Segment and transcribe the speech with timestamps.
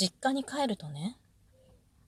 [0.00, 1.18] 実家に帰るとね、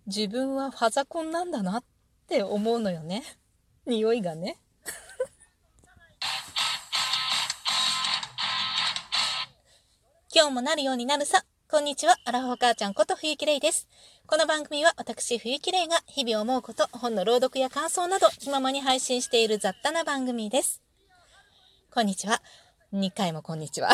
[0.06, 1.85] 自分はファザコンなんだなっ
[2.26, 3.22] て思うのよね。
[3.85, 4.58] 匂いがね。
[10.35, 11.44] 今日もなるようになるさ。
[11.71, 13.87] こんにちは、アラフォー母ちゃんこと冬木玲です。
[14.27, 20.80] この番組は私冬木玲が日々思うこと、本の朗読や感想など気ままに配信している雑多な番組です。
[21.91, 22.41] こんにちは。
[22.95, 23.91] 2回もこんにちは。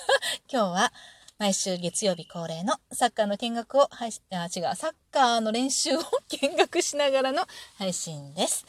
[0.50, 0.94] 今日は
[1.36, 6.00] 毎週月曜日恒例のサッカーの見学を配信、あ、違う、サッカーの練習を
[6.40, 7.44] 見学しながらの
[7.76, 8.64] 配信です。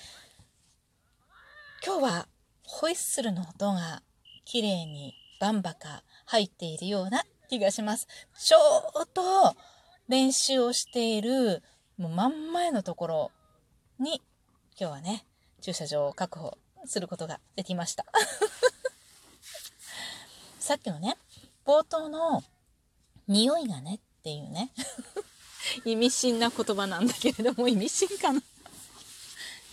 [1.86, 2.28] 今日は
[2.64, 4.02] ホイッスルの音が
[4.46, 8.08] 綺麗にバンバカ入っているような気がします。
[8.36, 8.58] ちょ
[9.00, 9.56] うど
[10.08, 11.62] 練習をしている
[12.00, 13.32] もう真ん前のところ
[14.00, 14.24] に
[14.80, 15.28] 今日はね、
[15.62, 18.08] 駐車場を確保することができました。
[20.60, 21.16] さっきのね、
[21.64, 22.44] 冒頭の
[23.28, 24.72] 匂いがねっていうね、
[25.86, 28.42] 意味深な言葉なんだけれども、意味深かな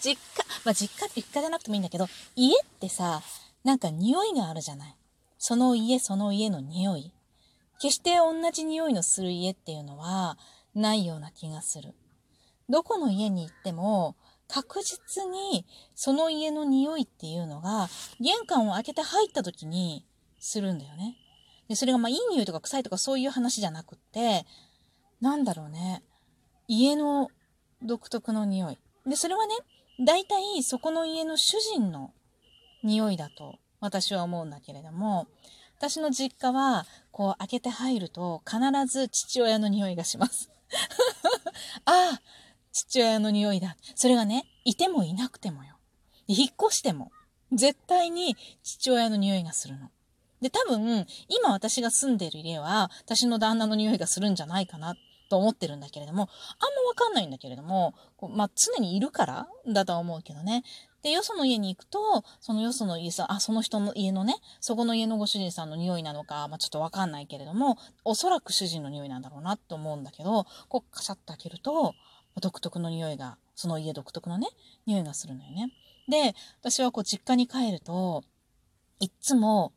[0.02, 3.22] 実家、まあ実家、実家じゃなくてもいいんだけど、家ってさ、
[3.64, 4.96] なんか匂いがあるじゃない。
[5.38, 7.12] その家その家の匂い。
[7.80, 10.38] 決して同じ匂いのする家っていうのは
[10.74, 11.94] ないような気がする。
[12.68, 14.16] どこの家に行っても
[14.48, 17.88] 確実にその家の匂いっていうのが
[18.20, 20.06] 玄関を開けて入った時に
[20.38, 21.16] するんだよね。
[21.72, 24.44] で、それがまあいい匂いとか臭いとかそういう話じゃなくって、
[25.22, 26.02] なんだろうね。
[26.68, 27.30] 家の
[27.80, 28.78] 独特の匂い。
[29.06, 29.54] で、それはね、
[30.04, 32.12] 大体そこの家の主人の
[32.82, 35.28] 匂いだと私は思うんだけれども、
[35.78, 40.50] 私の実家は、こう開けて入ると必ず父親の匂いがします。
[41.86, 42.22] ああ、
[42.70, 43.78] 父親の匂いだ。
[43.94, 45.78] それがね、いてもいなくてもよ。
[46.26, 47.12] 引っ越しても、
[47.50, 49.90] 絶対に父親の匂いがするの。
[50.42, 54.96] で、多分、今私が住んでる家は、私の旦那の匂いがするんじゃないかな
[55.30, 60.64] と思ってるんだけれども、あんまわかんないんだけれども、こうまあ、常にいるからだとは思うけどね。
[61.02, 71.94] で、よその家に行くと、そのよその家さん、あ、その人の家のね、そこの家のご主人さんの匂いなのか、まあ、ちょっとわかんないけれども、おそらく主人の匂いなんだろうなと思うんだけど、こう、カシャッと開けると、
[72.40, 74.48] 独特の匂いが、その家独特のね、
[74.86, 75.72] 匂いがするのよね。
[76.08, 78.22] で、私はこう、実家に帰ると、
[79.00, 79.72] いっつも、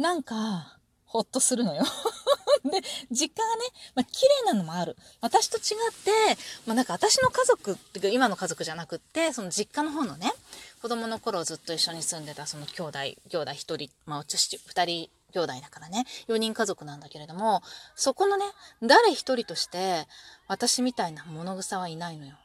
[0.00, 1.84] なんか、ほっとするのよ
[2.64, 2.80] で、
[3.10, 4.96] 実家がね、まあ、綺麗なのもある。
[5.20, 10.32] 私と違って、まあ、なんか私の家族ってか、今の家族じゃなくって、その実家の方のね、
[10.80, 17.62] 子供の頃ずっと一緒に住んでたその兄弟、兄弟一人、まあ、うち二人兄弟だからね、4人家族なんだけれども、
[17.94, 18.46] そこのね、
[18.80, 20.08] 誰一人として、
[20.48, 22.38] 私みたいな物草はいないのよ。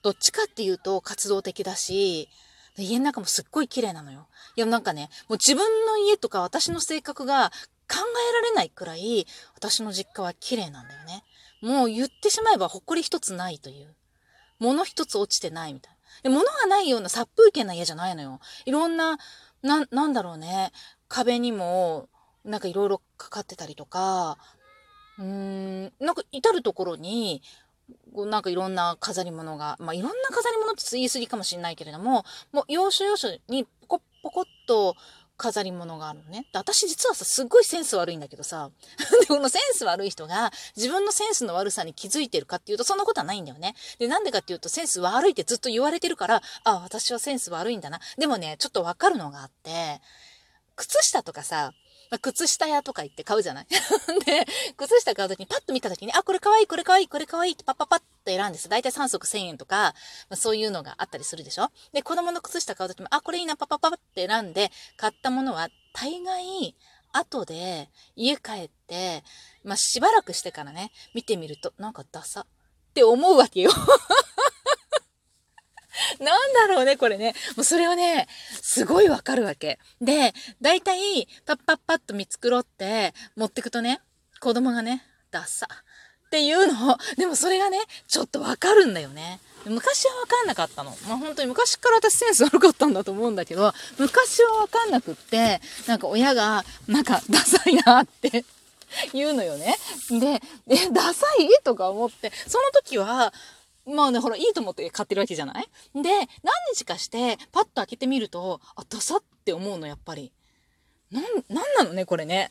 [0.00, 2.30] どっちかっていうと活動的だし、
[2.76, 4.26] 家の中もすっごい綺麗なのよ。
[4.56, 7.50] いや、なんかね、もう自分の家とか私の性格が
[7.88, 7.98] 考
[8.30, 11.22] えられないくらい、私の実家は綺麗なんだよね。
[11.62, 13.94] もう言ってしまえば誇り一つないという。
[14.58, 16.30] 物一つ落ちてないみたいな。
[16.30, 18.40] 物がないような殺風景な家じゃないのよ。
[18.64, 19.18] いろんな、
[19.62, 20.72] な、なんだろうね。
[21.08, 22.08] 壁にも、
[22.44, 24.38] なんかいろいろかかってたりとか、
[25.18, 27.42] うーん、なんか至るところに、
[28.14, 34.94] なんかいろんな飾り物が、まあ、いろんな飾り物って言い過ぎかもしれないけれども、もう要所要所にポコポコっと
[35.36, 36.46] 飾り物があるのね。
[36.52, 38.70] で私実はさ、すっごいセンス悪いんだけどさ、
[39.20, 43.74] で、このセンス悪い人が自分のセンスの悪さに気づいてるかっていうと、そんなことはないんだよね。
[43.98, 48.00] で、なんでかっていうと、センス悪いってずっと言われてるから、あ、私はセンス悪いんだな。
[48.16, 50.00] でもね、ちょっとわかるのがあって、
[50.76, 51.72] 靴下とかさ、
[52.10, 53.66] まあ、靴下屋とか行って買うじゃない
[54.24, 54.46] で、
[54.86, 58.68] 靴下買うときにパッと見たときに、あ、これかわいい、これかわいい、これかわいいってパッパパッと選んです。
[58.68, 59.94] だいたい3足1000円とか、
[60.28, 61.70] まあ、そういうのがあったりするでしょ？
[61.92, 66.74] で、子供の靴下買うときも、あ、これいいな、パッパパッって選んで、買ったものは大概、
[67.12, 69.22] 後で家帰って、
[69.62, 72.46] まあ、しばらくしてからね、見てみると、なんかダサっ
[72.92, 73.70] て思うわけよ
[76.18, 77.34] なんだろうね、これね。
[77.56, 78.26] もうそれをね、
[78.60, 79.78] すごいわかるわけ。
[80.00, 84.00] で、だいたい、パッパッパッと見繕って、持ってくとね、
[84.40, 85.66] 子供がね、ダッサ。
[85.66, 87.78] っていうのを、でもそれがね、
[88.08, 89.40] ちょっとわかるんだよね。
[89.66, 90.90] 昔はわかんなかったの。
[91.08, 98.44] まあ本当に昔から私センス悪かったんだと思うんだけど、昔はわかんなくって、なんか親が、なんかダサいなって
[99.14, 99.76] 言うのよね。
[100.10, 101.48] で、え、ダサい？
[101.62, 103.32] とか思って、その時は、
[103.86, 105.66] まあね、ほら、いいと思って買ってるわけじゃない？
[105.94, 106.26] で、何
[106.74, 110.32] 日かして、パッと開けてみると、あ、ダサって思うの、やっぱり。
[111.10, 112.50] なん、なんなのね、これね。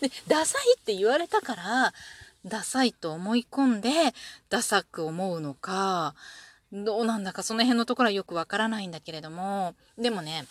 [0.00, 1.94] で、ダサいって言われたから、
[2.44, 3.90] ダサいと思い込んで、
[4.48, 6.14] ダサく思うのか、
[6.72, 10.46] どうなんだかその辺のところはよくわからないんだけれども、でもね、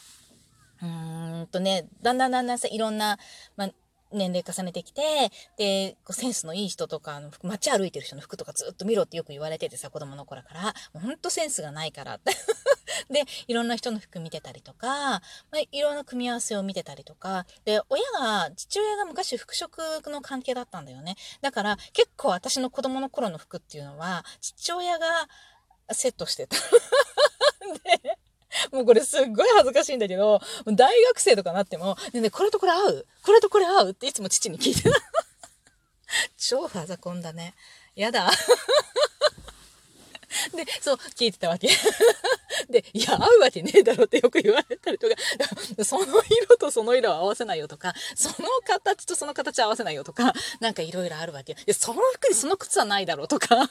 [0.82, 3.18] うーんとね、だんだんだんだんさ、いろんな、
[3.56, 3.70] まあ
[4.12, 12.32] 年齢重ねてきて、で、こうセンスのいい人とか、街歩いてる人の服とかずっと見ろってよく言われててさ、子供の頃から、もうほんとセンスがないからって。
[13.10, 15.22] で、いろんな人の服見てたりとか、ま
[15.56, 21.16] あ、いろんな組み合わせを見てたりとか、で、親が、父親が昔服飾の関係だったんだよね。
[21.42, 25.28] だから、結構私の子供の頃の服っていうのは、父親が
[25.92, 26.58] セットしてた。
[27.84, 28.19] で、
[28.72, 33.08] もうこれすっごい恥ずかしいんだけど、大学生とかなっても、ねね、これとこれ合う？
[33.24, 34.92] これとこれ合うっていつも父に聞いてた。
[36.38, 37.54] 超ファザコンだね。
[37.96, 38.32] やだ。
[40.56, 41.70] で、そう、聞いてたわけ。
[42.70, 45.16] で、いや、合うわけねえだろってよく言われたりとか、
[45.84, 51.56] その色とその色を合わせないよとか、その形とその形合わせないよとか、なんかいろいろあるわけ。
[51.56, 53.70] で、その服にその靴はないだろうとか。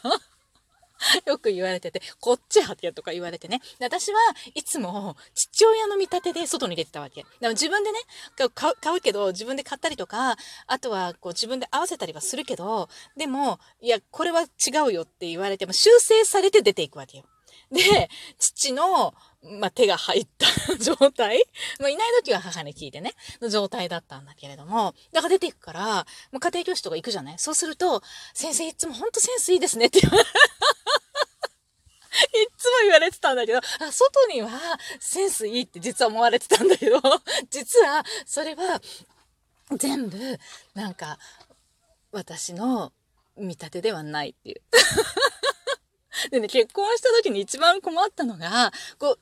[1.27, 3.61] よく言われてて、こっちはけとか言われてね。
[3.81, 4.19] 私は
[4.55, 7.25] いつも父親の見立てで外に出てたわけ。
[7.41, 7.99] でも自分でね
[8.55, 10.37] 買う、買うけど、自分で買ったりとか、
[10.67, 14.47] あとはこう自分で合わせたりはするけど、でも、いや、これは違
[14.87, 17.25] うよって言われても修正されて出ていくわけよ。
[17.71, 18.09] で、
[18.39, 20.47] 父の、まあ、手が入った
[20.79, 21.45] 状態。
[21.79, 27.39] まあ、いない時は母に聞いてね、の状態だったんだけれども、だから出ていくから、もう家庭教師とか行くじゃない？
[27.39, 28.03] そうすると、
[28.35, 30.23] 先生いつもほんとセンスいいですねって言われ
[32.43, 34.51] いつも言われてたんだけど、あ、外には
[34.99, 37.01] センスいいって実は思われてたんだけど、
[37.51, 38.81] 実はそれは
[39.77, 40.39] 全部
[40.75, 41.19] なんか
[42.11, 42.93] 私の
[43.37, 44.63] 見立てではないっていう。
[46.31, 49.21] でね、結婚した時に一番困ったのが、こう、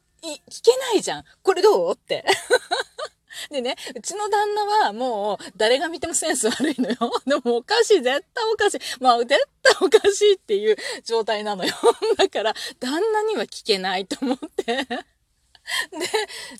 [0.50, 1.24] 聞けないじゃん。
[1.42, 1.94] これどう？
[1.94, 2.24] って。
[3.50, 6.96] でね、うちの旦那はもう誰が見てもセンス悪いのよ。
[7.26, 8.80] でもおかしい、絶対おかしい。
[9.00, 11.74] まあ絶対おかしいっていう状態なのよ。
[12.16, 14.64] だから旦那には聞けないと思って。
[14.64, 15.06] で、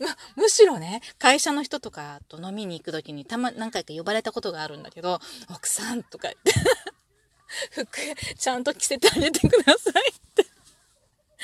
[0.00, 6.52] ま、むしろね、会社の人とかと飲みに行く時にたま、何回か呼ばれたことがあるんだけど、奥さんとか言って
[7.70, 7.86] 服
[8.36, 10.45] ちゃんと着せてあげてくださいって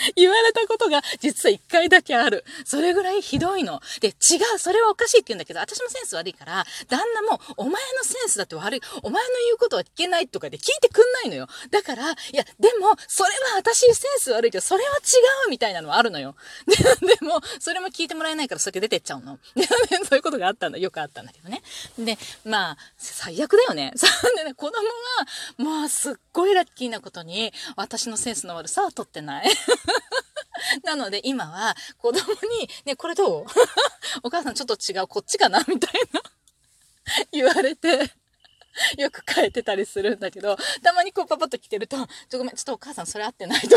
[0.17, 2.45] 言われたことが実は一回だけある。
[2.65, 3.81] それぐらいひどいの。
[4.01, 4.13] で、違
[4.55, 8.81] う、それはおかしいって言うんだけど、私もセンス悪いから、旦那も、お前のセンスだって悪い。
[9.03, 11.49] お前の言うことは聞けないとかで聞いてくんないのよ。
[11.71, 15.01] だから、いや、でも、それは私センス悪いけど、それは違
[15.47, 16.35] うみたいなのはあるのよ。
[16.67, 16.77] で
[17.17, 19.39] でも、それも聞いてもらえないから、それ出てっちゃうの。
[19.55, 19.67] で、
[20.09, 20.79] そういうことがあったんだ。
[20.79, 21.63] よくあったんだけどね。
[21.99, 23.93] で、まあ、最悪だよね。
[24.37, 25.27] でね、子供は、
[25.59, 29.51] まあ、すっごいラッキーなことに、私のセンスの悪さは取ってない。
[30.85, 33.47] なので今は子供に、ね、これどう？
[34.23, 35.65] お母さんちょっと違う、こっちかな？
[35.67, 36.21] みたいな。
[37.33, 38.13] 言われて
[38.97, 41.97] よく変えてたりするんだけど、たまにこうパパッと来てると、
[42.29, 43.77] ちょ、ごめん、ちょっとお母さんそれ合ってないと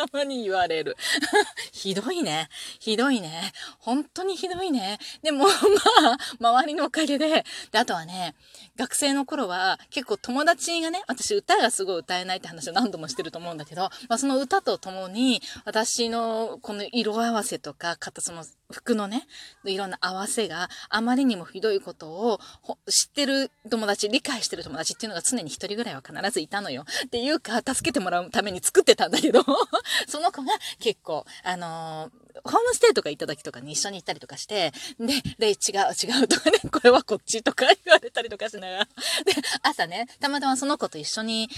[0.00, 0.96] たまに言われる。
[1.72, 2.48] ひどいね。
[2.78, 3.52] ひどいね。
[3.78, 4.98] 本当にひどいね。
[5.22, 5.46] でも、
[6.38, 8.34] まあ、周りのおかげで、で、あとはね、
[8.76, 19.26] 学生の頃は結構友達がね、私歌がすごい歌えないって話を何度もしてると思うんだけど、まあその歌と共に、私のこの色合わせとか、その服のね、
[19.64, 22.40] いろんな合わせがあまりにもひどいことを
[22.88, 26.84] 知ってる友達、理解してる友達っていうのが常に一人ぐらいは必ずいたのよ。
[27.06, 29.44] っていうか、助けてもらうために作ってたんだけど、
[30.08, 38.84] その子が結構、あのーホームステイとか行った時とかに一緒に行ったりとかして、で、レイ違う違うとかね、 これはこっちとか言われたりとかしながら。
[39.24, 39.32] で、
[39.62, 41.48] 朝ね、たまたまその子と一緒に、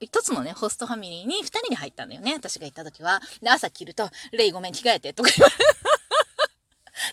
[0.00, 3.20] 一つのね、ホストファミリーに二人に入ったんだよね、私が行った時は。
[3.40, 5.56] で、朝着ると、レイごめん着替えてとか言われ。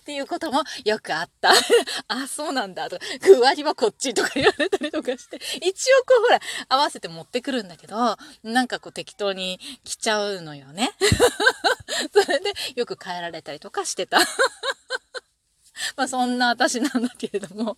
[0.10, 1.52] っていうこともよくあった。
[2.08, 10.96] あ、そうなんだとか、具合はこっちとか言われたりとかして、一応こうほら、合わせて持ってくるんだけど、なんかこう適当に着ちゃうのよね。
[12.12, 14.18] それでよく変えられたりとかしてた。
[15.96, 17.78] まあそんな私なんだけれども。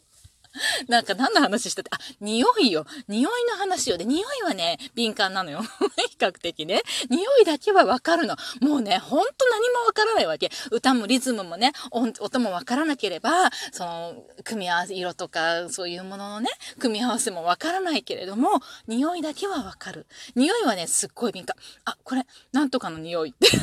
[0.88, 1.82] なんか何の話した？
[1.82, 2.86] って、あ、匂いよ。
[3.08, 3.98] 匂いの話よ。
[3.98, 5.62] で、匂いはね、敏感なのよ。
[6.10, 6.82] 比較的ね。
[7.10, 8.36] 匂いだけはわかるの。
[8.60, 10.52] もうね、ほんと何もわからないわけ。
[10.72, 20.06] 歌もリズムもね、音もわからなければ、その、組み合わせ、色とか、そういうもののね、組み合わせもわからないけれども、匂いだけはわかる。
[20.36, 21.56] 匂いはね、すっごい敏感。
[21.86, 23.48] あ、これ、なんとかの匂いって。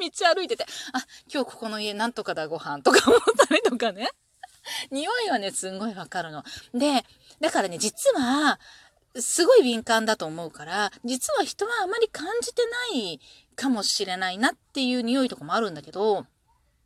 [0.00, 4.10] 道歩いてて、あ、今日ここの家なんとかだご飯とか思ったりとかね。
[4.90, 6.44] 匂いはね、すんごいわかるの。
[6.74, 7.04] で、
[7.40, 8.58] だからね、実は、
[9.18, 13.20] すごい敏感だと思うから、実は人はあまり感じてない
[13.56, 16.26] かもしれないなっていう匂いとかもあるんだけど、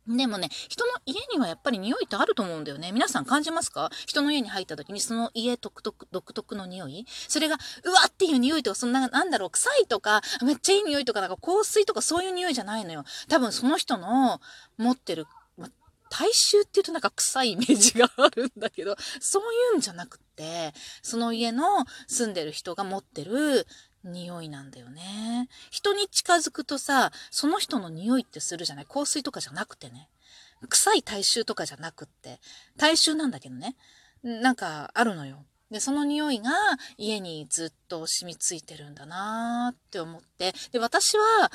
[0.07, 2.91] でもね、人の家にはやっぱり匂いってあると思うんだよね。
[2.91, 3.89] 皆さん感じますか？
[4.05, 7.05] 人の家に入った時にその家独特、独特の匂い？
[7.29, 13.05] それが、うわっていう匂いとか、そんな、なんだろう、臭いとか、めっちゃいい匂いとか、なんか香水とかそういう匂いじゃないのよ。
[13.29, 14.41] 多分その人の
[14.77, 15.25] 持ってる
[16.15, 23.65] 大衆って言うとなんか臭いイメージがあるんだけど、そういうんじゃなくて、その家の住んでる人が持ってる
[24.03, 25.49] 匂いなんだよね。
[25.71, 28.85] 人に近づくとさ、その人の匂いってするじゃない？
[28.85, 30.07] 香水とかじゃなくてね。
[30.69, 32.39] 臭い大衆とかじゃなくって。
[32.77, 33.75] 大衆なんだけどね。
[34.21, 35.43] なんかあるのよ。
[35.73, 36.51] で、その匂いが
[36.97, 41.51] 家にずっと染みついてるんだなーって思って、で、私は、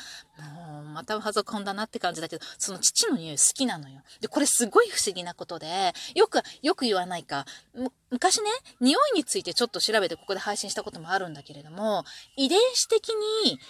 [0.73, 4.03] もう、またパソコンだなって感じだけど、その父の匂い好きなのよ。
[4.21, 7.47] で、これすごい不思議なことで、よく、よく言わないか、
[8.11, 12.05] 昔ね、匂いについてちょっと調べてここで配信したこともあるんだけれども、
[12.37, 13.11] 遺伝子的
[13.45, 13.61] に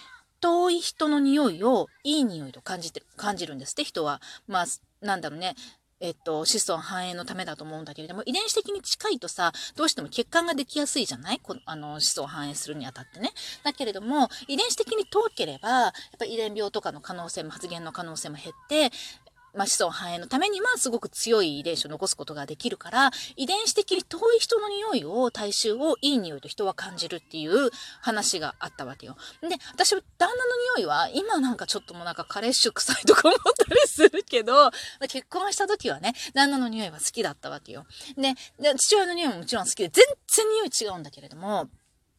[0.40, 4.22] 遠い人の匂いをいい匂いと感じて、感じるんですって人は。
[4.46, 4.66] まあ、
[5.02, 5.56] なんだろうね。
[6.00, 11.40] えっと、子孫繁栄のためだと思うんだけれども、遺伝子的に近いとさ、どうしても血管ができやすいじゃない？
[11.42, 13.32] このあの、子孫繁栄するにあたってね。
[13.64, 18.90] だけれども、遺伝子的に遠ければ、やっぱ遺伝病とかの可能性も、発現の可能性も減って、
[19.58, 29.16] まあ、子孫繁栄のためにはすごく強い遺伝子を残すことができるから、遺伝子的に遠い人の匂いを、体臭をいい匂いと人は感じるっていう話があったわけよ。
[29.42, 30.34] で、私、旦那の
[30.76, 34.70] 匂いは、今なんかちょっともうなんかカレッシュ臭いとか思ったりするけど、
[35.08, 37.84] 結婚した時はね、旦那の匂いは好きだったわけよ。
[38.16, 41.68] で、で父親の匂いももちろん好きで、全然匂い違うんだけれども、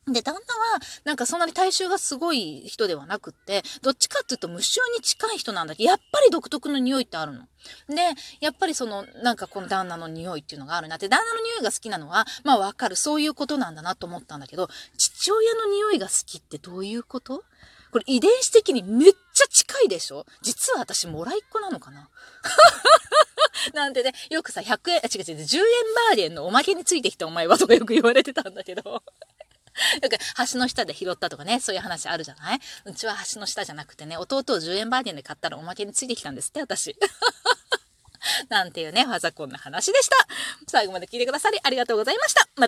[0.07, 7.41] で、旦那は、なんかそんなに体臭がすごい人ではなくって、どっちかっていうと無臭に近い人なんだけど、やっぱり独特の匂いってあるの。
[7.87, 12.95] で、やっぱりその、なんかこの旦那の匂いっていうのがあるなって、旦那の匂いが好きなのは、まあわかる。
[12.95, 17.43] そういうことなんだなと思ったんだけど、父親の匂いが好きってどういうこと？
[17.91, 20.25] これ遺伝子的にめっちゃ近いでしょ？
[20.41, 22.09] 実は私、もらいっ子なのかな？
[23.73, 25.63] なんてね、よくさ、100円、あ、違う違う、10円
[26.09, 29.03] バーゲンのおまけについてきたお前はとかよく言われてたんだけど。
[30.01, 30.17] だか
[30.51, 32.59] 橋の下で拾ったとかね、そういう話あるじゃない？
[32.85, 36.95] うちは橋の下じゃなくてね、弟を10円バーディンで買ったらおまけについてきたんですって、私。
[38.49, 40.15] なんていうね、ファザコンの話でした。
[40.67, 42.47] 最後まで聞いてくださりありがとうございました。
[42.55, 42.67] ま